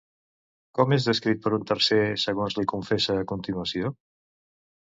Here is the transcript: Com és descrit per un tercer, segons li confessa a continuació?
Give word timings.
Com 0.77 0.95
és 0.95 1.05
descrit 1.09 1.43
per 1.43 1.53
un 1.57 1.67
tercer, 1.71 1.99
segons 2.23 2.57
li 2.61 2.67
confessa 2.75 3.19
a 3.21 3.29
continuació? 3.33 3.93